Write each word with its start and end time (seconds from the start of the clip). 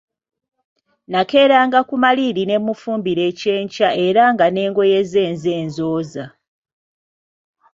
Nakeeranga 1.11 1.79
ku 1.89 1.95
maliiri 2.03 2.43
ne 2.45 2.57
mmufumbira 2.59 3.21
eky'enkya 3.31 3.89
era 4.05 4.23
nga 4.33 4.45
n'engoye 4.49 4.99
ze 5.11 5.23
nze 5.33 5.53
nzooza. 5.67 6.25